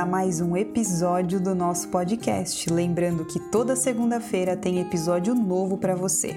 [0.00, 2.72] a mais um episódio do nosso podcast.
[2.72, 6.36] Lembrando que toda segunda-feira tem episódio novo para você.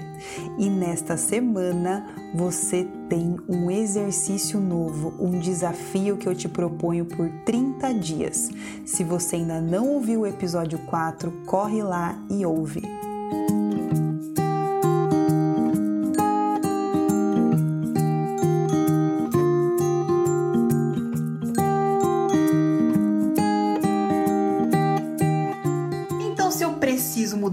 [0.58, 7.30] E nesta semana você tem um exercício novo, um desafio que eu te proponho por
[7.46, 8.50] 30 dias.
[8.84, 12.82] Se você ainda não ouviu o episódio 4, corre lá e ouve.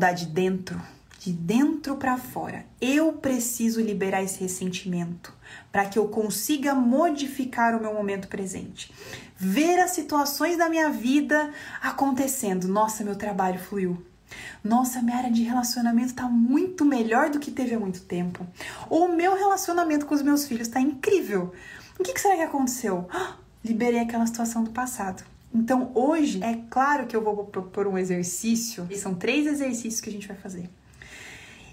[0.02, 0.82] Mudar de dentro,
[1.20, 2.66] de dentro para fora.
[2.82, 5.32] Eu preciso liberar esse ressentimento
[5.72, 8.92] para que eu consiga modificar o meu momento presente.
[9.38, 11.52] Ver as situações da minha vida
[11.84, 12.68] acontecendo.
[12.68, 14.04] Nossa, meu trabalho fluiu.
[14.64, 18.48] Nossa, minha área de relacionamento está muito melhor do que teve há muito tempo.
[18.90, 21.54] Ou o meu relacionamento com os meus filhos está incrível.
[22.00, 23.08] O que, que será que aconteceu?
[23.64, 25.24] liberei aquela situação do passado.
[25.54, 30.10] Então, hoje, é claro que eu vou propor um exercício, e são três exercícios que
[30.10, 30.70] a gente vai fazer.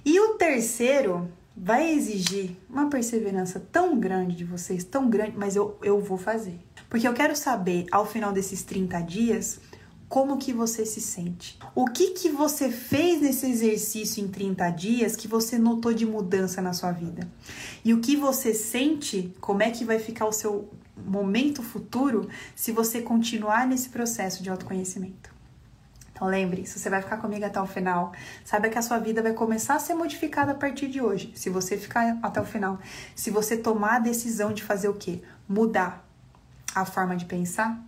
[0.04, 5.76] E o terceiro vai exigir uma perseverança tão grande de vocês, tão grande, mas eu,
[5.82, 6.58] eu vou fazer.
[6.88, 9.60] Porque eu quero saber, ao final desses 30 dias,
[10.08, 11.58] como que você se sente.
[11.74, 16.62] O que que você fez nesse exercício em 30 dias que você notou de mudança
[16.62, 17.28] na sua vida?
[17.84, 20.70] E o que você sente, como é que vai ficar o seu
[21.06, 25.38] momento futuro se você continuar nesse processo de autoconhecimento.
[26.12, 28.12] Então lembre, se você vai ficar comigo até o final,
[28.44, 31.32] saiba que a sua vida vai começar a ser modificada a partir de hoje.
[31.36, 32.80] Se você ficar até o final,
[33.14, 35.22] se você tomar a decisão de fazer o quê?
[35.48, 36.04] Mudar
[36.74, 37.80] a forma de pensar,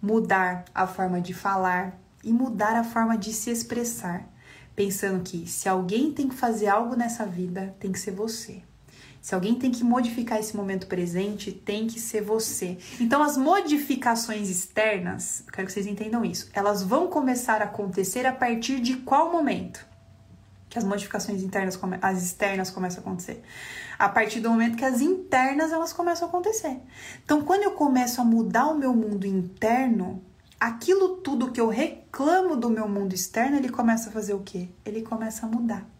[0.00, 4.26] mudar a forma de falar e mudar a forma de se expressar,
[4.74, 8.62] pensando que se alguém tem que fazer algo nessa vida, tem que ser você.
[9.24, 12.76] Se alguém tem que modificar esse momento presente, tem que ser você.
[13.00, 18.34] Então, as modificações externas, quero que vocês entendam isso, elas vão começar a acontecer a
[18.34, 19.86] partir de qual momento?
[20.68, 23.42] Que as modificações internas, as externas começam a acontecer.
[23.98, 26.78] A partir do momento que as internas elas começam a acontecer.
[27.24, 30.22] Então, quando eu começo a mudar o meu mundo interno,
[30.60, 34.68] aquilo tudo que eu reclamo do meu mundo externo, ele começa a fazer o quê?
[34.84, 35.93] Ele começa a mudar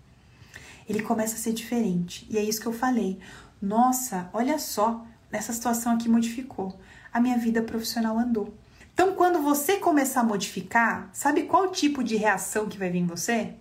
[0.88, 2.26] ele começa a ser diferente.
[2.30, 3.18] E é isso que eu falei.
[3.60, 6.78] Nossa, olha só, essa situação aqui modificou.
[7.12, 8.54] A minha vida profissional andou.
[8.92, 13.06] Então, quando você começar a modificar, sabe qual tipo de reação que vai vir em
[13.06, 13.54] você?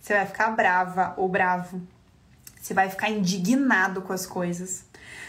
[0.00, 1.82] Você vai ficar brava ou bravo.
[2.60, 4.86] Você vai ficar indignado com as coisas.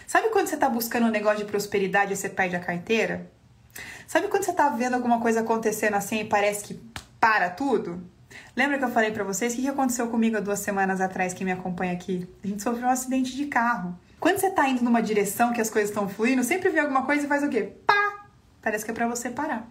[0.08, 3.30] Sabe quando você tá buscando um negócio de prosperidade e você perde a carteira?
[4.08, 6.82] Sabe quando você tá vendo alguma coisa acontecendo assim e parece que
[7.20, 8.02] para tudo?
[8.56, 11.46] Lembra que eu falei para vocês o que aconteceu comigo há duas semanas atrás, quem
[11.46, 12.28] me acompanha aqui?
[12.44, 13.98] A gente sofreu um acidente de carro.
[14.20, 17.26] Quando você tá indo numa direção que as coisas estão fluindo, sempre vê alguma coisa
[17.26, 17.74] e faz o quê?
[17.86, 18.26] Pá!
[18.62, 19.70] Parece que é para você parar.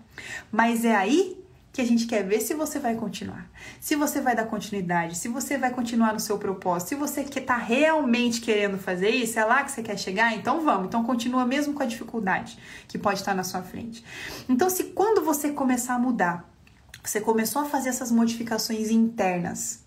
[0.53, 4.37] Mas é aí que a gente quer ver se você vai continuar, se você vai
[4.37, 8.79] dar continuidade, se você vai continuar no seu propósito, se você que tá realmente querendo
[8.79, 11.87] fazer isso, é lá que você quer chegar, então vamos, então continua mesmo com a
[11.87, 14.05] dificuldade que pode estar na sua frente.
[14.49, 16.49] Então, se quando você começar a mudar,
[17.05, 19.85] você começou a fazer essas modificações internas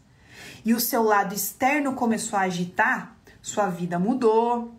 [0.63, 4.72] e o seu lado externo começou a agitar, sua vida mudou.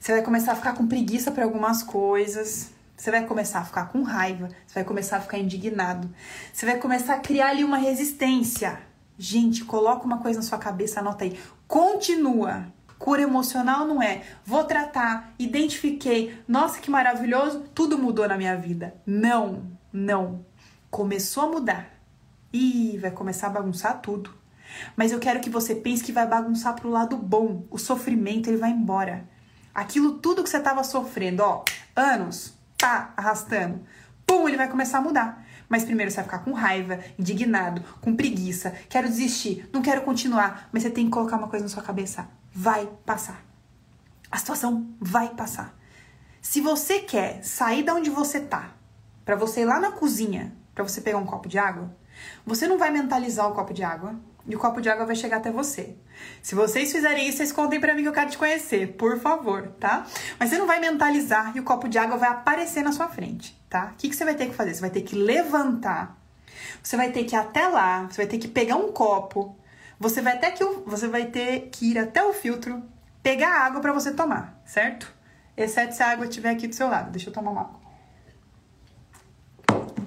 [0.00, 2.70] Você vai começar a ficar com preguiça para algumas coisas.
[2.96, 6.08] Você vai começar a ficar com raiva, você vai começar a ficar indignado.
[6.52, 8.80] Você vai começar a criar ali uma resistência.
[9.18, 11.38] Gente, coloca uma coisa na sua cabeça, anota aí.
[11.68, 12.66] Continua.
[12.98, 18.94] Cura emocional não é vou tratar, identifiquei, nossa que maravilhoso, tudo mudou na minha vida.
[19.04, 20.44] Não, não
[20.92, 21.90] começou a mudar.
[22.52, 24.30] e vai começar a bagunçar tudo.
[24.94, 27.66] Mas eu quero que você pense que vai bagunçar pro lado bom.
[27.70, 29.26] O sofrimento ele vai embora.
[29.74, 31.64] Aquilo tudo que você estava sofrendo, ó,
[31.96, 33.80] anos, tá arrastando.
[34.26, 35.46] Pum, ele vai começar a mudar.
[35.66, 40.68] Mas primeiro você vai ficar com raiva, indignado, com preguiça, quero desistir, não quero continuar.
[40.70, 43.42] Mas você tem que colocar uma coisa na sua cabeça: vai passar.
[44.30, 45.74] A situação vai passar.
[46.42, 48.74] Se você quer sair da onde você tá,
[49.24, 51.94] para você ir lá na cozinha para você pegar um copo de água,
[52.44, 54.14] você não vai mentalizar o copo de água
[54.46, 55.96] e o copo de água vai chegar até você.
[56.42, 59.68] Se vocês fizerem isso, vocês contem para mim que eu quero te conhecer, por favor,
[59.78, 60.06] tá?
[60.38, 63.58] Mas você não vai mentalizar e o copo de água vai aparecer na sua frente,
[63.68, 63.92] tá?
[63.92, 64.74] O que, que você vai ter que fazer?
[64.74, 66.18] Você vai ter que levantar,
[66.82, 69.56] você vai ter que ir até lá, você vai ter que pegar um copo,
[69.98, 72.82] você vai até que você vai ter que ir até o filtro,
[73.22, 75.12] pegar água para você tomar, certo?
[75.56, 77.10] Exceto se a água estiver aqui do seu lado.
[77.10, 77.81] Deixa eu tomar uma água.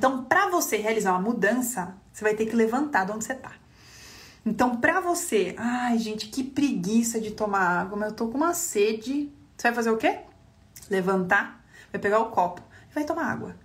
[0.06, 3.54] Então, para você realizar uma mudança, você vai ter que levantar de onde você tá.
[4.46, 8.54] Então, para você, ai gente, que preguiça de tomar água, mas eu tô com uma
[8.54, 9.34] sede.
[9.57, 10.19] Você vai fazer o quê?
[10.92, 12.62] Levantar, vai pegar o copo
[12.92, 13.56] e vai tomar água.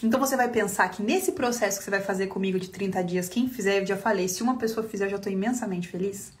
[0.00, 3.28] Então você vai pensar que nesse processo que você vai fazer comigo de 30 dias,
[3.28, 6.32] quem fizer, eu já falei, se uma pessoa fizer, eu já tô imensamente feliz.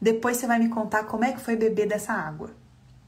[0.00, 2.50] Depois você vai me contar como é que foi beber dessa água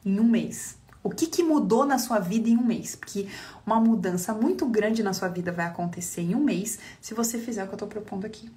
[0.04, 0.76] em um mês.
[1.04, 2.96] O que, que mudou na sua vida em um mês?
[2.96, 3.28] Porque
[3.66, 7.62] uma mudança muito grande na sua vida vai acontecer em um mês se você fizer
[7.62, 8.50] o que eu tô propondo aqui.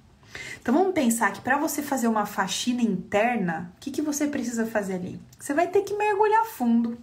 [0.60, 4.64] Então vamos pensar que para você fazer uma faxina interna, o que, que você precisa
[4.64, 5.20] fazer ali?
[5.38, 6.96] Você vai ter que mergulhar fundo.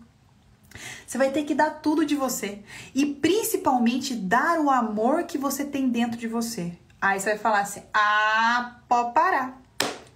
[1.06, 2.64] Você vai ter que dar tudo de você
[2.96, 6.74] e principalmente dar o amor que você tem dentro de você.
[7.00, 9.62] Aí você vai falar assim: "Ah, pode parar.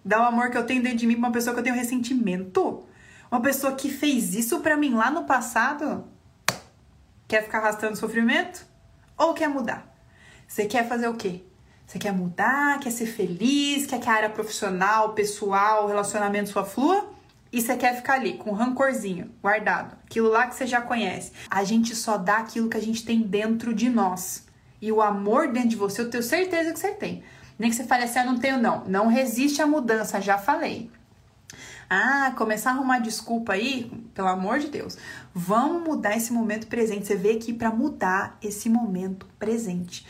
[0.03, 1.75] Dá o amor que eu tenho dentro de mim pra uma pessoa que eu tenho
[1.75, 2.83] ressentimento.
[3.31, 6.05] Uma pessoa que fez isso para mim lá no passado.
[7.27, 8.65] Quer ficar arrastando sofrimento
[9.15, 9.95] ou quer mudar?
[10.47, 11.43] Você quer fazer o quê?
[11.85, 17.07] Você quer mudar, quer ser feliz, quer que a área profissional, pessoal, relacionamento sua flua?
[17.51, 21.31] E você quer ficar ali com rancorzinho guardado, aquilo lá que você já conhece.
[21.49, 24.47] A gente só dá aquilo que a gente tem dentro de nós.
[24.81, 27.23] E o amor dentro de você, eu tenho certeza que você tem.
[27.57, 28.85] Nem que você fale assim, ah, não tenho não.
[28.85, 30.89] Não resiste à mudança, já falei.
[31.89, 34.95] Ah, começar a arrumar desculpa aí, pelo amor de Deus.
[35.33, 37.07] Vamos mudar esse momento presente.
[37.07, 40.05] Você veio aqui para mudar esse momento presente.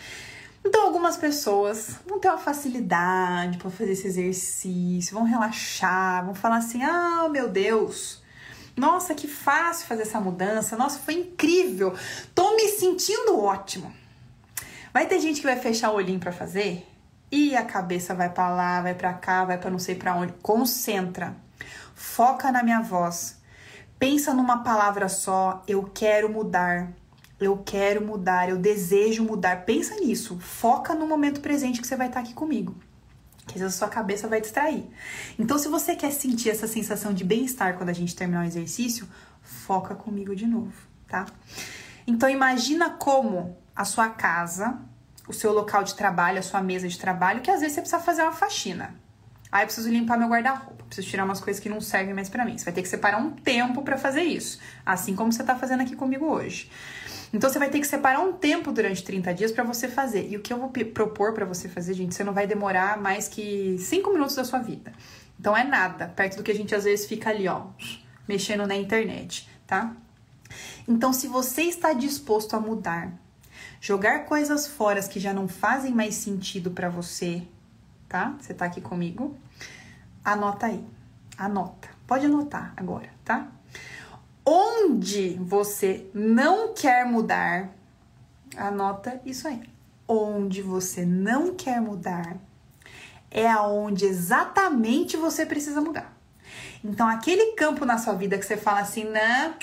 [0.66, 6.58] Então, algumas pessoas vão ter uma facilidade para fazer esse exercício, vão relaxar, vão falar
[6.58, 8.22] assim: ah, meu Deus,
[8.76, 11.94] nossa, que fácil fazer essa mudança, nossa, foi incrível,
[12.36, 13.94] tô me sentindo ótimo.
[14.94, 16.86] Vai ter gente que vai fechar o olhinho para fazer
[17.32, 20.34] e a cabeça vai para lá, vai para cá, vai para não sei para onde.
[20.42, 21.36] Concentra,
[22.00, 23.40] foca na minha voz,
[23.98, 26.94] pensa numa palavra só: eu quero mudar
[27.40, 29.64] eu quero mudar, eu desejo mudar.
[29.64, 32.76] Pensa nisso, foca no momento presente que você vai estar aqui comigo.
[33.48, 34.86] Que às vezes a sua cabeça vai distrair.
[35.38, 39.08] Então, se você quer sentir essa sensação de bem-estar quando a gente terminar o exercício,
[39.42, 40.74] foca comigo de novo,
[41.08, 41.26] tá?
[42.06, 44.78] Então, imagina como a sua casa,
[45.26, 48.02] o seu local de trabalho, a sua mesa de trabalho, que às vezes você precisa
[48.02, 48.94] fazer uma faxina.
[49.50, 52.44] Aí eu preciso limpar meu guarda-roupa, preciso tirar umas coisas que não servem mais para
[52.44, 52.58] mim.
[52.58, 55.82] Você vai ter que separar um tempo para fazer isso, assim como você tá fazendo
[55.82, 56.70] aqui comigo hoje.
[57.32, 60.28] Então você vai ter que separar um tempo durante 30 dias para você fazer.
[60.30, 63.28] E o que eu vou propor para você fazer, gente, você não vai demorar mais
[63.28, 64.92] que 5 minutos da sua vida.
[65.40, 67.68] Então é nada, perto do que a gente às vezes fica ali, ó,
[68.28, 69.96] mexendo na internet, tá?
[70.88, 73.14] Então, se você está disposto a mudar,
[73.80, 77.44] jogar coisas fora que já não fazem mais sentido para você,
[78.08, 78.36] tá?
[78.40, 79.38] Você tá aqui comigo?
[80.24, 80.86] Anota aí.
[81.38, 81.90] Anota.
[82.06, 83.50] Pode anotar agora, tá?
[84.52, 87.70] onde você não quer mudar,
[88.58, 89.62] anota isso aí.
[90.08, 92.36] Onde você não quer mudar
[93.30, 96.18] é aonde exatamente você precisa mudar.
[96.84, 99.54] Então, aquele campo na sua vida que você fala assim, né,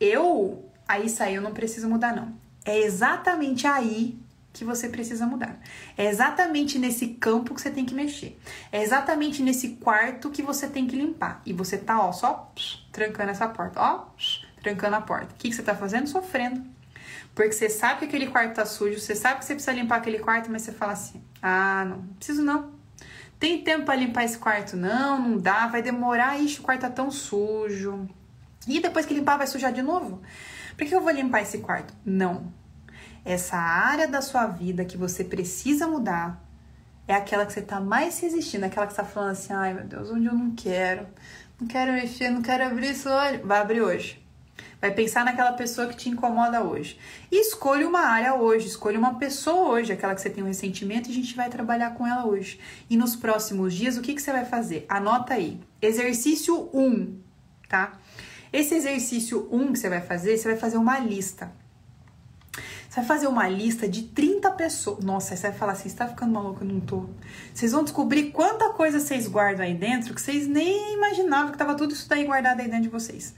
[0.00, 2.32] eu, aí aí eu não preciso mudar, não.
[2.64, 4.18] É exatamente aí
[4.52, 5.58] que você precisa mudar.
[5.96, 8.38] É exatamente nesse campo que você tem que mexer.
[8.72, 11.40] É exatamente nesse quarto que você tem que limpar.
[11.46, 15.32] E você tá, ó, só psh, trancando essa porta, ó, psh, trancando a porta.
[15.32, 16.08] O que, que você tá fazendo?
[16.08, 16.64] Sofrendo.
[17.34, 20.18] Porque você sabe que aquele quarto tá sujo, você sabe que você precisa limpar aquele
[20.18, 22.72] quarto, mas você fala assim: ah, não, não preciso não.
[23.38, 24.76] Tem tempo para limpar esse quarto?
[24.76, 28.06] Não, não dá, vai demorar, ixi, o quarto tá tão sujo.
[28.68, 30.20] E depois que limpar, vai sujar de novo?
[30.76, 31.94] Por que eu vou limpar esse quarto?
[32.04, 32.52] Não,
[33.24, 36.42] essa área da sua vida que você precisa mudar
[37.06, 39.84] é aquela que você tá mais resistindo, aquela que você tá falando assim, ai meu
[39.84, 41.06] Deus, onde eu não quero,
[41.60, 43.38] não quero mexer, não quero abrir isso hoje.
[43.38, 44.20] Vai abrir hoje.
[44.80, 46.98] Vai pensar naquela pessoa que te incomoda hoje.
[47.30, 51.08] E escolha uma área hoje, escolha uma pessoa hoje, aquela que você tem um ressentimento,
[51.08, 52.58] e a gente vai trabalhar com ela hoje.
[52.88, 54.86] E nos próximos dias, o que, que você vai fazer?
[54.88, 55.60] Anota aí.
[55.82, 57.18] Exercício 1,
[57.68, 57.98] tá?
[58.50, 61.52] Esse exercício 1 que você vai fazer, você vai fazer uma lista.
[62.52, 65.04] Você vai fazer uma lista de 30 pessoas.
[65.04, 66.64] Nossa, você vai falar assim: você tá ficando maluco?
[66.64, 67.06] Eu não tô.
[67.54, 71.74] Vocês vão descobrir quanta coisa vocês guardam aí dentro que vocês nem imaginavam que tava
[71.74, 73.34] tudo isso daí guardado aí dentro de vocês.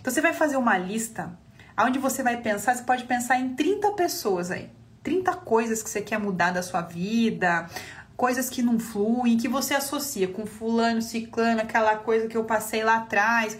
[0.00, 1.38] Então você vai fazer uma lista
[1.78, 4.70] onde você vai pensar, você pode pensar em 30 pessoas aí.
[5.02, 7.68] 30 coisas que você quer mudar da sua vida,
[8.16, 12.82] coisas que não fluem, que você associa com fulano, ciclano, aquela coisa que eu passei
[12.82, 13.58] lá atrás.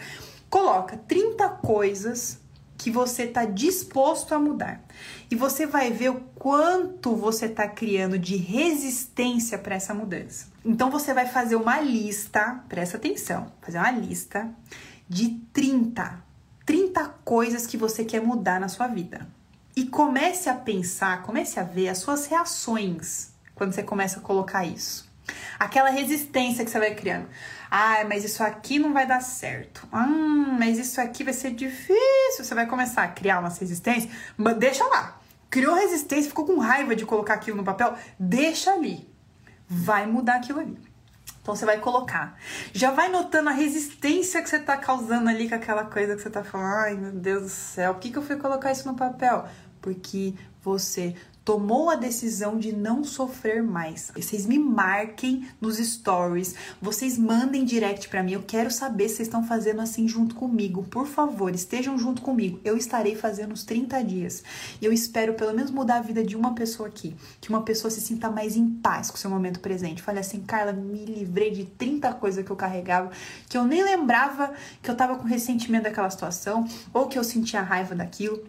[0.48, 2.40] Coloca 30 coisas
[2.76, 4.80] que você está disposto a mudar.
[5.30, 10.46] E você vai ver o quanto você está criando de resistência para essa mudança.
[10.64, 14.50] Então você vai fazer uma lista, presta atenção, fazer uma lista
[15.08, 16.22] de 30,
[16.64, 19.26] 30 coisas que você quer mudar na sua vida.
[19.74, 24.64] E comece a pensar, comece a ver as suas reações quando você começa a colocar
[24.64, 25.06] isso.
[25.58, 27.28] Aquela resistência que você vai criando.
[27.70, 29.86] Ah, mas isso aqui não vai dar certo.
[29.92, 32.44] Hum, mas isso aqui vai ser difícil.
[32.44, 34.10] Você vai começar a criar uma resistência.
[34.36, 35.20] Mas deixa lá.
[35.50, 39.08] criou resistência, ficou com raiva de colocar aquilo no papel, deixa ali.
[39.68, 40.78] Vai mudar aquilo ali.
[41.42, 42.36] Então você vai colocar.
[42.72, 46.30] Já vai notando a resistência que você tá causando ali com aquela coisa que você
[46.30, 46.72] tá falando.
[46.74, 49.46] Ai, meu Deus do céu, por que, que eu fui colocar isso no papel?
[49.80, 51.14] Porque você
[51.46, 54.10] tomou a decisão de não sofrer mais.
[54.16, 58.32] Vocês me marquem nos stories, vocês mandem direct para mim.
[58.32, 60.82] Eu quero saber se vocês estão fazendo assim junto comigo.
[60.82, 62.58] Por favor, estejam junto comigo.
[62.64, 64.42] Eu estarei fazendo os 30 dias.
[64.82, 67.92] E eu espero pelo menos mudar a vida de uma pessoa aqui, que uma pessoa
[67.92, 70.02] se sinta mais em paz com o seu momento presente.
[70.02, 73.12] Fale assim, Carla, me livrei de 30 coisas que eu carregava,
[73.48, 77.62] que eu nem lembrava que eu tava com ressentimento daquela situação ou que eu sentia
[77.62, 78.42] raiva daquilo.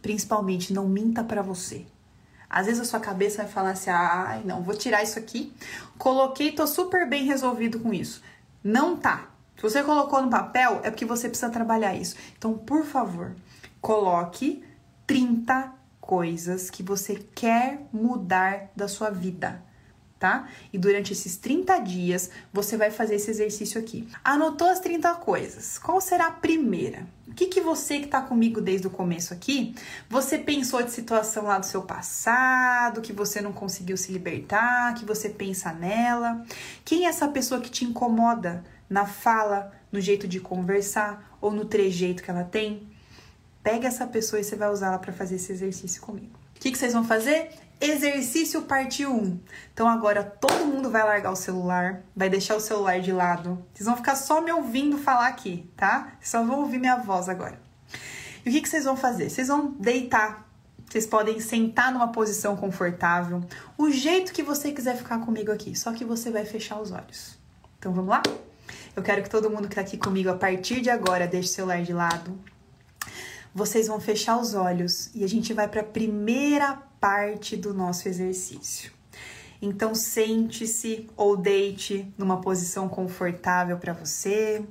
[0.00, 1.86] Principalmente, não minta para você.
[2.52, 5.52] Às vezes a sua cabeça vai falar assim: ai, não, vou tirar isso aqui.
[5.96, 8.22] Coloquei, tô super bem resolvido com isso.
[8.62, 9.30] Não tá.
[9.56, 12.16] Se você colocou no papel, é porque você precisa trabalhar isso.
[12.36, 13.34] Então, por favor,
[13.80, 14.62] coloque
[15.06, 19.62] 30 coisas que você quer mudar da sua vida
[20.22, 20.48] tá?
[20.72, 24.08] E durante esses 30 dias você vai fazer esse exercício aqui.
[24.22, 25.78] Anotou as 30 coisas.
[25.78, 27.04] Qual será a primeira?
[27.26, 29.74] O que, que você que tá comigo desde o começo aqui,
[30.08, 35.04] você pensou de situação lá do seu passado, que você não conseguiu se libertar, que
[35.04, 36.46] você pensa nela?
[36.84, 41.64] Quem é essa pessoa que te incomoda na fala, no jeito de conversar ou no
[41.64, 42.86] trejeito que ela tem?
[43.60, 46.38] Pega essa pessoa e você vai usá-la para fazer esse exercício comigo.
[46.54, 47.50] O que, que vocês vão fazer?
[47.82, 49.40] Exercício parte 1.
[49.74, 53.60] Então agora todo mundo vai largar o celular, vai deixar o celular de lado.
[53.74, 56.12] Vocês vão ficar só me ouvindo falar aqui, tá?
[56.22, 57.60] Só vão ouvir minha voz agora.
[58.46, 59.28] E o que, que vocês vão fazer?
[59.28, 60.48] Vocês vão deitar.
[60.88, 63.42] Vocês podem sentar numa posição confortável,
[63.76, 67.36] o jeito que você quiser ficar comigo aqui, só que você vai fechar os olhos.
[67.78, 68.22] Então vamos lá?
[68.94, 71.52] Eu quero que todo mundo que tá aqui comigo a partir de agora deixe o
[71.52, 72.38] celular de lado.
[73.54, 78.08] Vocês vão fechar os olhos e a gente vai para a primeira parte do nosso
[78.08, 78.92] exercício.
[79.60, 84.64] Então, sente-se ou deite numa posição confortável para você.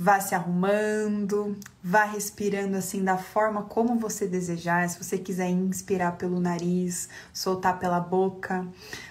[0.00, 4.88] Vá se arrumando, vá respirando assim da forma como você desejar.
[4.88, 8.64] Se você quiser inspirar pelo nariz, soltar pela boca.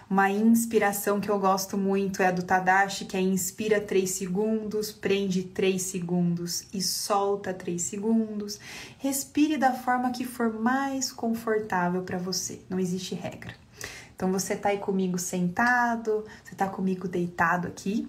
[0.09, 4.89] Uma inspiração que eu gosto muito é a do Tadashi, que é inspira 3 segundos,
[4.89, 8.57] prende 3 segundos e solta 3 segundos.
[8.97, 12.61] Respire da forma que for mais confortável para você.
[12.69, 13.53] Não existe regra.
[14.15, 18.07] Então você tá aí comigo sentado, você tá comigo deitado aqui,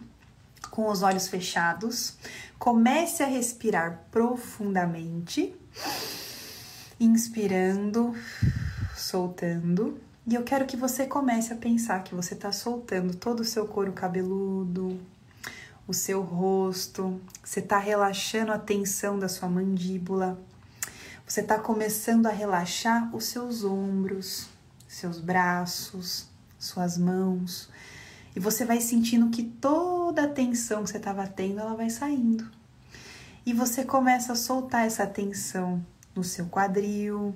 [0.79, 2.17] com os olhos fechados.
[2.57, 5.53] Comece a respirar profundamente,
[7.01, 8.15] inspirando,
[8.97, 10.01] soltando.
[10.25, 13.67] E eu quero que você comece a pensar que você está soltando todo o seu
[13.67, 15.01] couro cabeludo,
[15.85, 20.39] o seu rosto, você está relaxando a tensão da sua mandíbula,
[21.27, 24.47] você está começando a relaxar os seus ombros,
[24.87, 27.69] seus braços, suas mãos,
[28.39, 32.49] e você vai sentindo que toda a tensão que você estava tendo, ela vai saindo.
[33.45, 37.35] E você começa a soltar essa tensão no seu quadril,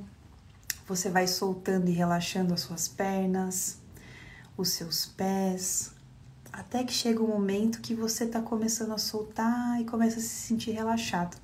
[0.87, 3.78] você vai soltando e relaxando as suas pernas,
[4.56, 5.90] os seus pés,
[6.52, 10.23] até que chega o um momento que você está começando a soltar e começa a
[10.23, 11.37] se sentir relaxado.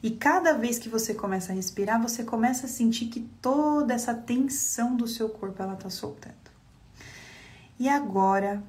[0.00, 4.14] E cada vez que você começa a respirar, você começa a sentir que toda essa
[4.14, 6.36] tensão do seu corpo ela está soltando.
[7.80, 8.62] E agora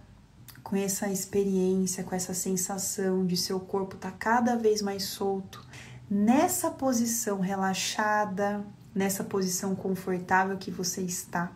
[0.64, 5.66] com essa experiência, com essa sensação de seu corpo estar tá cada vez mais solto,
[6.10, 8.66] nessa posição relaxada,
[8.96, 11.52] nessa posição confortável que você está,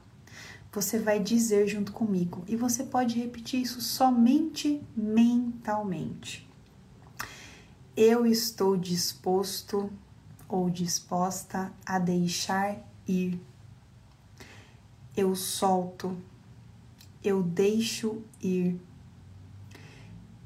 [0.71, 6.47] você vai dizer junto comigo e você pode repetir isso somente mentalmente.
[7.95, 9.89] Eu estou disposto
[10.47, 13.41] ou disposta a deixar ir.
[15.15, 16.15] Eu solto,
[17.23, 18.79] eu deixo ir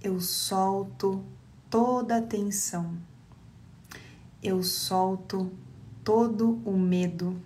[0.04, 1.24] eu solto
[1.70, 2.98] toda a tensão,
[4.42, 5.52] eu solto
[6.04, 7.40] todo o medo,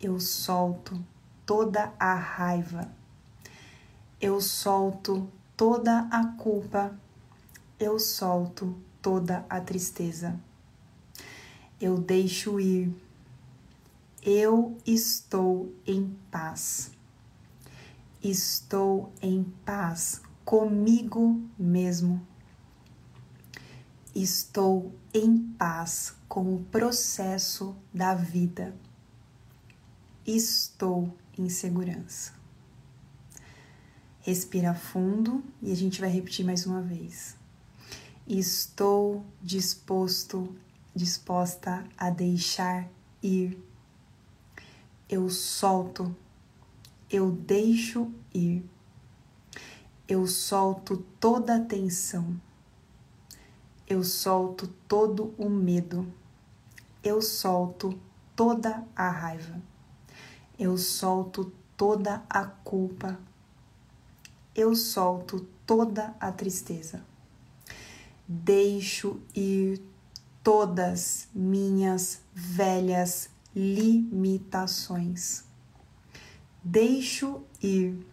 [0.00, 1.00] eu solto
[1.46, 2.90] toda a raiva,
[4.20, 6.98] eu solto toda a culpa,
[7.78, 10.40] eu solto toda a tristeza,
[11.80, 12.92] eu deixo ir,
[14.20, 16.90] eu estou em paz.
[18.20, 22.26] Estou em paz comigo mesmo.
[24.14, 28.74] Estou em paz com o processo da vida.
[30.26, 32.32] Estou em segurança.
[34.20, 37.36] Respira fundo e a gente vai repetir mais uma vez.
[38.26, 40.54] Estou disposto,
[40.94, 42.88] disposta a deixar
[43.22, 43.58] ir.
[45.08, 46.14] eu solto,
[47.10, 48.64] eu deixo ir.
[50.12, 52.38] Eu solto toda a tensão.
[53.88, 56.06] Eu solto todo o medo.
[57.02, 57.98] Eu solto
[58.36, 59.58] toda a raiva.
[60.58, 63.18] Eu solto toda a culpa.
[64.54, 67.02] Eu solto toda a tristeza.
[68.28, 69.82] Deixo ir
[70.44, 75.42] todas minhas velhas limitações.
[76.62, 78.11] Deixo ir.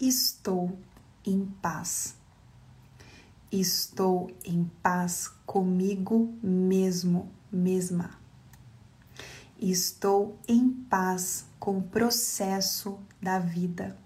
[0.00, 0.78] Estou
[1.26, 2.14] em paz.
[3.50, 8.10] Estou em paz comigo mesmo, mesma.
[9.58, 13.98] Estou em paz com o processo da vida.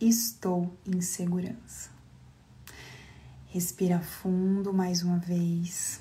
[0.00, 1.90] Estou em segurança.
[3.46, 6.00] Respira fundo mais uma vez.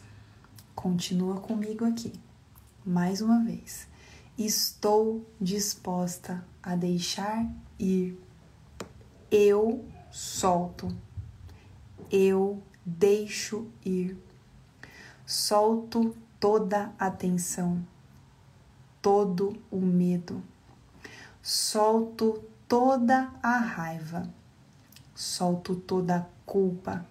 [0.74, 2.12] Continua comigo aqui.
[2.84, 3.88] Mais uma vez.
[4.36, 8.25] Estou disposta a deixar ir.
[9.32, 10.96] Eu solto.
[12.12, 14.18] Eu deixo ir.
[15.26, 17.86] Solto toda a tensão,
[19.02, 20.44] todo o medo.
[21.42, 24.30] Solto toda a raiva.
[25.16, 27.06] Solto toda a culpa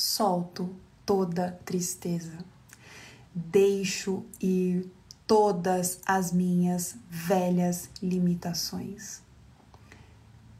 [0.00, 0.74] solto
[1.04, 2.38] toda tristeza.
[3.34, 4.90] Deixo ir
[5.26, 9.22] todas as minhas velhas limitações.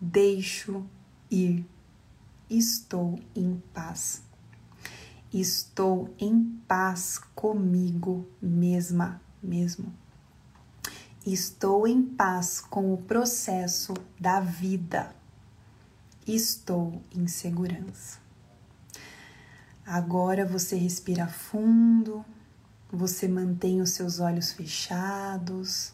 [0.01, 0.87] Deixo
[1.31, 1.67] ir.
[2.49, 4.23] Estou em paz.
[5.33, 9.93] Estou em paz comigo mesma, mesmo.
[11.25, 15.15] Estou em paz com o processo da vida.
[16.27, 18.19] Estou em segurança.
[19.85, 22.25] Agora você respira fundo,
[22.91, 25.93] você mantém os seus olhos fechados,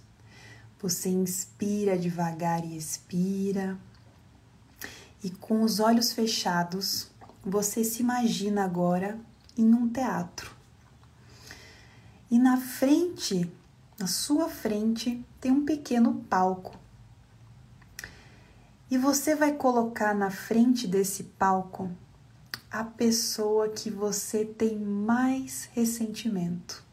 [0.80, 3.76] você inspira devagar e expira.
[5.22, 7.10] E com os olhos fechados,
[7.44, 9.18] você se imagina agora
[9.56, 10.50] em um teatro.
[12.30, 13.50] E na frente,
[13.98, 16.76] na sua frente, tem um pequeno palco.
[18.90, 21.90] E você vai colocar na frente desse palco
[22.70, 26.84] a pessoa que você tem mais ressentimento.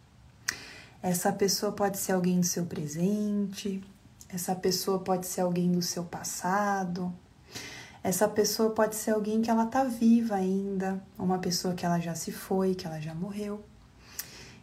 [1.02, 3.84] Essa pessoa pode ser alguém do seu presente,
[4.30, 7.14] essa pessoa pode ser alguém do seu passado,
[8.04, 12.14] essa pessoa pode ser alguém que ela tá viva ainda, uma pessoa que ela já
[12.14, 13.64] se foi, que ela já morreu.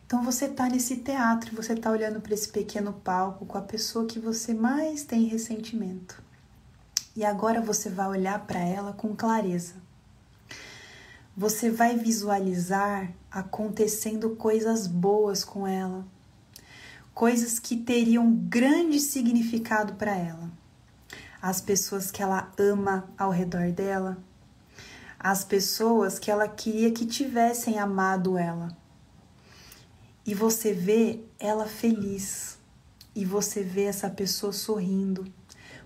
[0.06, 4.06] Então você tá nesse teatro, você tá olhando para esse pequeno palco com a pessoa
[4.06, 6.22] que você mais tem ressentimento.
[7.16, 9.74] E agora você vai olhar para ela com clareza
[11.40, 16.06] você vai visualizar acontecendo coisas boas com ela,
[17.14, 20.50] coisas que teriam grande significado para ela.
[21.42, 24.18] As pessoas que ela ama ao redor dela,
[25.18, 28.76] as pessoas que ela queria que tivessem amado ela.
[30.26, 32.58] E você vê ela feliz,
[33.14, 35.30] e você vê essa pessoa sorrindo,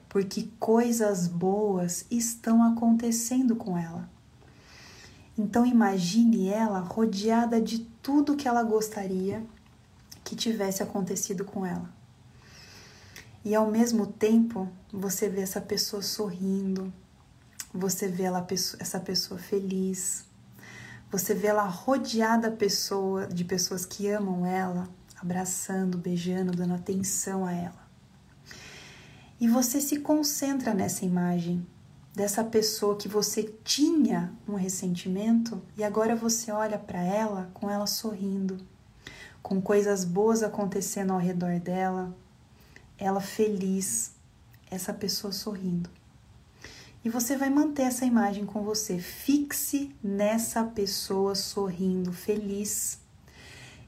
[0.09, 4.09] porque coisas boas estão acontecendo com ela.
[5.37, 9.45] Então imagine ela rodeada de tudo que ela gostaria
[10.23, 11.91] que tivesse acontecido com ela.
[13.45, 16.93] E ao mesmo tempo, você vê essa pessoa sorrindo,
[17.73, 18.47] você vê ela,
[18.79, 20.25] essa pessoa feliz,
[21.11, 24.89] você vê ela rodeada pessoa, de pessoas que amam ela,
[25.21, 27.85] abraçando, beijando, dando atenção a ela.
[29.41, 31.67] E você se concentra nessa imagem
[32.15, 37.87] dessa pessoa que você tinha um ressentimento e agora você olha para ela com ela
[37.87, 38.57] sorrindo,
[39.43, 42.17] com coisas boas acontecendo ao redor dela,
[42.99, 44.13] ela feliz,
[44.71, 45.91] essa pessoa sorrindo.
[47.05, 48.99] E você vai manter essa imagem com você.
[48.99, 52.99] Fixe nessa pessoa sorrindo, feliz.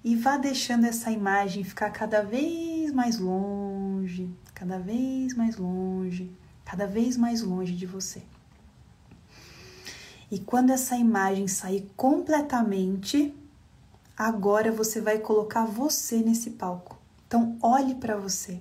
[0.04, 6.30] E vá deixando essa imagem ficar cada vez mais longe, cada vez mais longe
[6.66, 8.20] cada vez mais longe de você.
[10.30, 13.32] E quando essa imagem sair completamente,
[14.16, 16.98] agora você vai colocar você nesse palco.
[17.26, 18.60] Então olhe para você.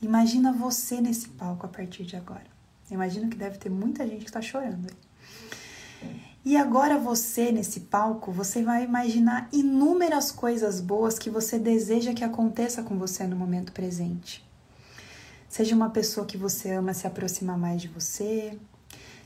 [0.00, 2.46] Imagina você nesse palco a partir de agora.
[2.90, 4.88] Imagino que deve ter muita gente que está chorando.
[6.44, 12.24] E agora você nesse palco, você vai imaginar inúmeras coisas boas que você deseja que
[12.24, 14.46] aconteça com você no momento presente.
[15.48, 18.58] Seja uma pessoa que você ama se aproximar mais de você,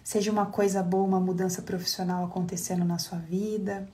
[0.04, 3.88] Seja uma coisa boa, uma mudança profissional acontecendo na sua vida.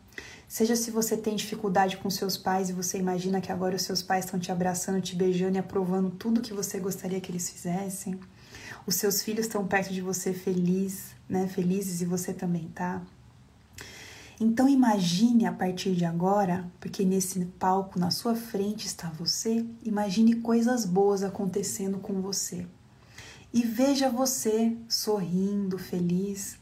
[0.48, 4.02] Seja se você tem dificuldade com seus pais e você imagina que agora os seus
[4.02, 8.18] pais estão te abraçando, te beijando e aprovando tudo que você gostaria que eles fizessem.
[8.86, 11.46] Os seus filhos estão perto de você feliz, né?
[11.46, 13.02] Felizes e você também tá.
[14.40, 20.36] Então imagine a partir de agora, porque nesse palco na sua frente está você, imagine
[20.36, 22.64] coisas boas acontecendo com você.
[23.52, 26.58] E veja você sorrindo, feliz.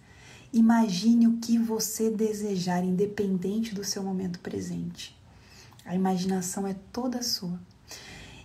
[0.53, 5.16] Imagine o que você desejar, independente do seu momento presente.
[5.85, 7.61] A imaginação é toda sua.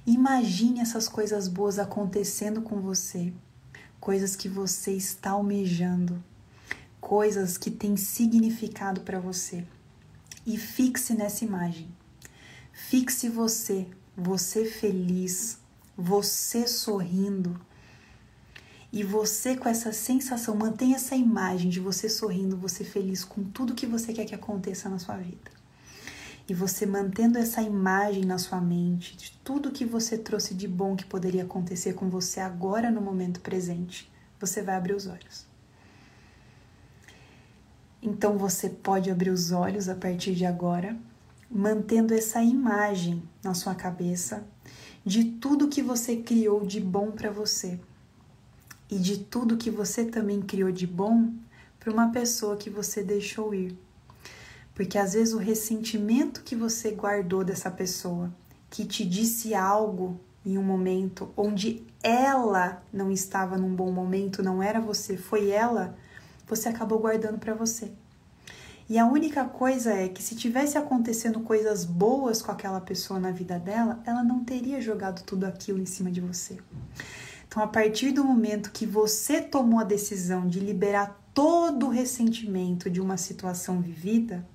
[0.06, 3.32] Imagine essas coisas boas acontecendo com você,
[4.00, 6.24] coisas que você está almejando,
[7.00, 9.64] coisas que têm significado para você.
[10.46, 11.88] E fixe nessa imagem.
[12.74, 15.60] Fixe você, você feliz,
[15.96, 17.60] você sorrindo.
[18.94, 23.74] E você com essa sensação, mantenha essa imagem de você sorrindo, você feliz com tudo
[23.74, 25.50] que você quer que aconteça na sua vida.
[26.50, 30.98] E você mantendo essa imagem na sua mente de tudo que você trouxe de bom
[30.98, 35.46] que poderia acontecer com você agora no momento presente, você vai abrir os olhos.
[38.02, 40.98] Então você pode abrir os olhos a partir de agora,
[41.50, 44.44] mantendo essa imagem na sua cabeça
[45.06, 47.80] de tudo que você criou de bom para você
[48.92, 51.32] e de tudo que você também criou de bom
[51.80, 53.76] para uma pessoa que você deixou ir.
[54.76, 58.30] Porque às vezes o ressentimento que você guardou dessa pessoa,
[58.70, 64.62] que te disse algo em um momento onde ela não estava num bom momento, não
[64.62, 65.96] era você, foi ela
[66.48, 67.90] você acabou guardando para você.
[68.90, 73.32] E a única coisa é que se tivesse acontecendo coisas boas com aquela pessoa na
[73.32, 76.58] vida dela, ela não teria jogado tudo aquilo em cima de você.
[77.52, 82.90] Então, a partir do momento que você tomou a decisão de liberar todo o ressentimento
[82.90, 84.48] de uma situação vivida,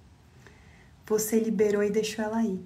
[1.05, 2.59] você liberou e deixou ela ir.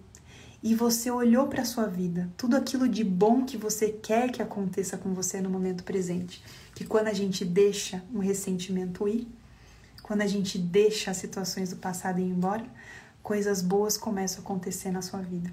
[0.62, 4.40] E você olhou para a sua vida, tudo aquilo de bom que você quer que
[4.40, 6.44] aconteça com você no momento presente
[6.76, 9.26] que quando a gente deixa um ressentimento ir,
[10.00, 12.64] quando a gente deixa as situações do passado ir embora,
[13.20, 15.50] coisas boas começam a acontecer na sua vida.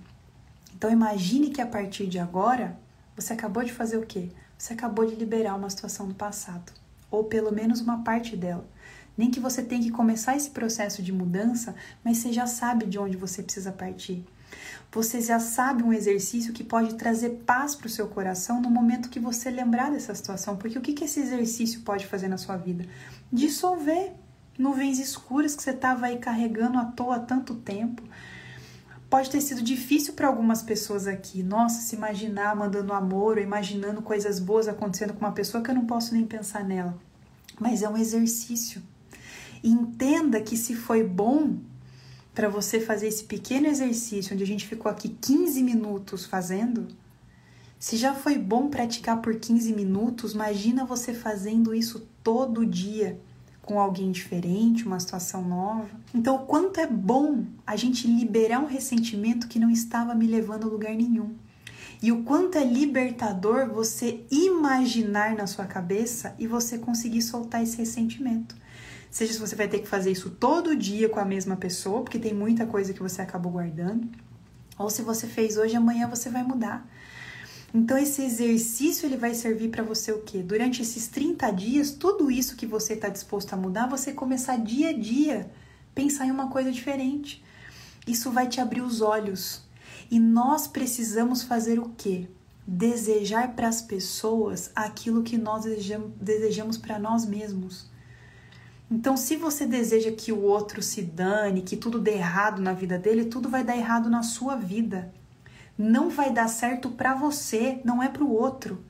[0.76, 2.78] Então imagine que a partir de agora,
[3.16, 4.30] você acabou de fazer o quê?
[4.58, 6.72] Você acabou de liberar uma situação do passado,
[7.12, 8.68] ou pelo menos uma parte dela.
[9.18, 12.98] Nem que você tenha que começar esse processo de mudança, mas você já sabe de
[12.98, 14.26] onde você precisa partir.
[14.92, 19.10] Você já sabe um exercício que pode trazer paz para o seu coração no momento
[19.10, 20.56] que você lembrar dessa situação.
[20.56, 22.86] Porque o que, que esse exercício pode fazer na sua vida?
[23.32, 24.14] Dissolver
[24.58, 28.02] nuvens escuras que você estava aí carregando à toa há tanto tempo.
[29.10, 31.42] Pode ter sido difícil para algumas pessoas aqui.
[31.42, 35.76] Nossa, se imaginar mandando amor ou imaginando coisas boas acontecendo com uma pessoa que eu
[35.76, 36.98] não posso nem pensar nela.
[37.58, 38.82] Mas é um exercício.
[39.64, 41.58] Entenda que se foi bom
[42.36, 46.88] para você fazer esse pequeno exercício onde a gente ficou aqui 15 minutos fazendo,
[47.80, 53.20] se já foi bom praticar por 15 minutos, imagina você fazendo isso todo dia
[53.68, 55.90] com alguém diferente, uma situação nova.
[56.16, 60.64] Então, o quanto é bom a gente liberar um ressentimento que não estava me levando
[60.64, 61.36] a lugar nenhum.
[62.02, 67.78] E o quanto é libertador você imaginar na sua cabeça e você conseguir soltar esse
[67.78, 68.56] ressentimento.
[69.12, 72.20] Seja se você vai ter que fazer isso todo dia com a mesma pessoa, porque
[72.20, 74.08] tem muita coisa que você acabou guardando,
[74.80, 76.88] ou se você fez hoje, amanhã você vai mudar.
[77.74, 80.42] Então esse exercício ele vai servir para você o quê?
[80.42, 84.90] Durante esses 30 dias, tudo isso que você está disposto a mudar, você começar dia
[84.90, 85.52] a dia
[85.98, 87.44] pensar em uma coisa diferente.
[88.06, 89.64] Isso vai te abrir os olhos.
[90.12, 92.30] E nós precisamos fazer o quê?
[92.68, 95.66] Desejar para as pessoas aquilo que nós
[96.22, 97.90] desejamos, para nós mesmos.
[98.92, 103.00] Então, se você deseja que o outro se dane, que tudo dê errado na vida
[103.00, 105.12] dele, tudo vai dar errado na sua vida.
[105.78, 108.84] Não vai dar certo para você, não é para o outro.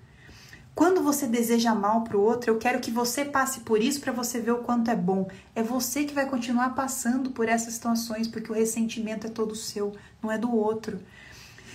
[0.73, 4.13] Quando você deseja mal para o outro, eu quero que você passe por isso para
[4.13, 5.27] você ver o quanto é bom.
[5.55, 9.95] É você que vai continuar passando por essas situações, porque o ressentimento é todo seu,
[10.21, 10.99] não é do outro.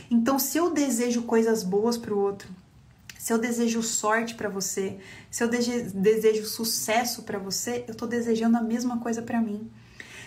[0.08, 2.48] Então, se eu desejo coisas boas para o outro,
[3.18, 4.98] se eu desejo sorte para você,
[5.30, 9.68] se eu desejo sucesso para você, eu estou desejando a mesma coisa para mim.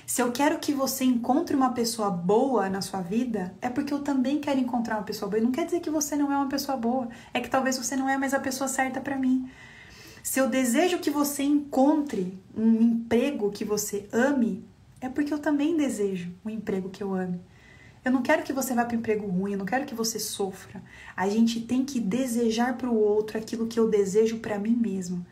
[0.06, 4.00] Se eu quero que você encontre uma pessoa boa na sua vida, é porque eu
[4.00, 5.40] também quero encontrar uma pessoa boa.
[5.40, 7.96] E não quer dizer que você não é uma pessoa boa, é que talvez você
[7.96, 9.50] não é mais a pessoa certa para mim.
[10.22, 14.64] Se eu desejo que você encontre um emprego que você ame,
[15.02, 17.40] é porque eu também desejo um emprego que eu ame.
[18.04, 20.20] Eu não quero que você vá para um emprego ruim, eu não quero que você
[20.20, 20.84] sofra.
[21.16, 25.26] A gente tem que desejar para o outro aquilo que eu desejo para mim mesmo.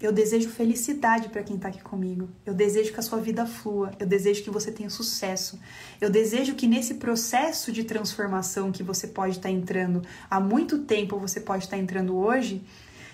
[0.00, 2.28] Eu desejo felicidade para quem está aqui comigo.
[2.46, 3.92] Eu desejo que a sua vida flua.
[3.98, 5.60] Eu desejo que você tenha sucesso.
[6.00, 10.78] Eu desejo que nesse processo de transformação que você pode estar tá entrando há muito
[10.78, 12.64] tempo, você pode estar tá entrando hoje,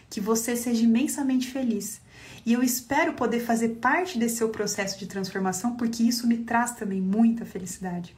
[0.08, 2.00] que você seja imensamente feliz.
[2.44, 6.70] E eu espero poder fazer parte desse seu processo de transformação, porque isso me traz
[6.70, 8.16] também muita felicidade.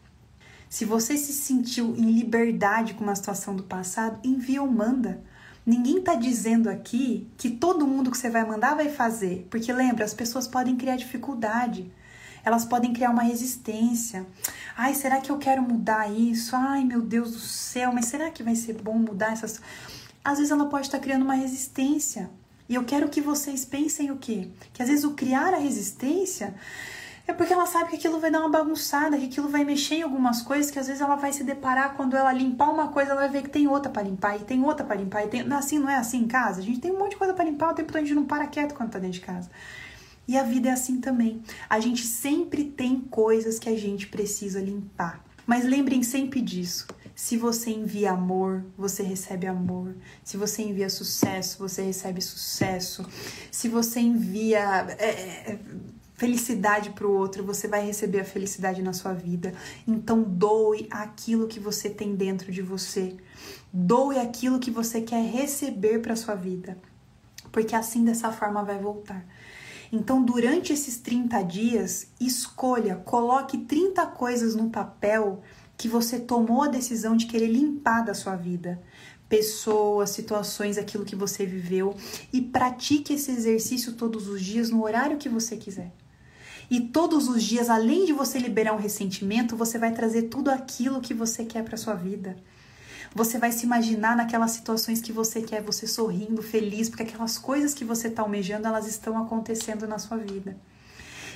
[0.68, 5.22] Se você se sentiu em liberdade com uma situação do passado, envia ou manda.
[5.68, 10.02] Ninguém está dizendo aqui que todo mundo que você vai mandar vai fazer, porque lembra,
[10.02, 11.92] as pessoas podem criar dificuldade,
[12.42, 14.26] elas podem criar uma resistência.
[14.74, 16.56] Ai, será que eu quero mudar isso?
[16.56, 19.60] Ai, meu Deus do céu, mas será que vai ser bom mudar essas.
[20.24, 22.30] Às vezes ela pode estar criando uma resistência.
[22.66, 24.48] E eu quero que vocês pensem o quê?
[24.72, 26.54] Que às vezes o criar a resistência
[27.28, 30.02] é porque ela sabe que aquilo vai dar uma bagunçada, que aquilo vai mexer em
[30.02, 33.20] algumas coisas, que às vezes ela vai se deparar quando ela limpar uma coisa, ela
[33.20, 35.52] vai ver que tem outra para limpar, e tem outra para limpar, e tem.
[35.52, 36.60] Assim, não é assim em casa?
[36.60, 38.24] A gente tem um monte de coisa para limpar, o tempo todo a gente não
[38.24, 39.50] para quieto quando tá dentro de casa.
[40.26, 41.42] E a vida é assim também.
[41.68, 45.22] A gente sempre tem coisas que a gente precisa limpar.
[45.46, 46.86] Mas lembrem sempre disso.
[47.14, 49.94] Se você envia amor, você recebe amor.
[50.24, 53.06] Se você envia sucesso, você recebe sucesso.
[53.50, 54.86] Se você envia.
[54.98, 55.58] É, é
[56.18, 59.54] felicidade para o outro, você vai receber a felicidade na sua vida.
[59.86, 63.16] Então, doe aquilo que você tem dentro de você.
[63.72, 66.76] Doe aquilo que você quer receber para sua vida.
[67.52, 69.24] Porque assim dessa forma vai voltar.
[69.92, 75.40] Então, durante esses 30 dias, escolha, coloque 30 coisas no papel
[75.76, 78.82] que você tomou a decisão de querer limpar da sua vida.
[79.28, 81.94] Pessoas, situações, aquilo que você viveu
[82.32, 85.92] e pratique esse exercício todos os dias no horário que você quiser.
[86.70, 91.00] E todos os dias, além de você liberar um ressentimento, você vai trazer tudo aquilo
[91.00, 92.36] que você quer para sua vida.
[93.14, 97.72] Você vai se imaginar naquelas situações que você quer, você sorrindo, feliz, porque aquelas coisas
[97.72, 100.56] que você está almejando, elas estão acontecendo na sua vida.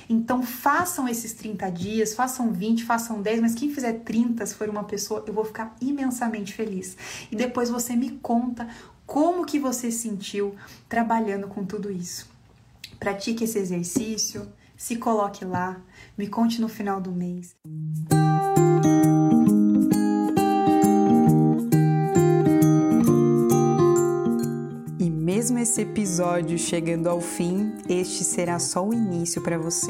[0.07, 4.69] Então façam esses 30 dias, façam 20, façam 10, mas quem fizer 30, se for
[4.69, 6.95] uma pessoa, eu vou ficar imensamente feliz.
[7.31, 8.67] E depois você me conta
[9.05, 10.55] como que você sentiu
[10.87, 12.29] trabalhando com tudo isso.
[12.99, 14.47] Pratique esse exercício,
[14.83, 15.81] se coloque lá,
[16.17, 17.55] me conte no final do mês.
[24.99, 29.89] E mesmo esse episódio chegando ao fim, este será só o início para você.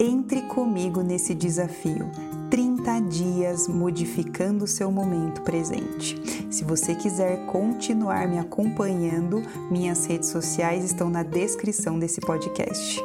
[0.00, 2.10] Entre comigo nesse desafio.
[2.50, 6.16] 30 dias modificando seu momento presente.
[6.50, 13.02] Se você quiser continuar me acompanhando, minhas redes sociais estão na descrição desse podcast.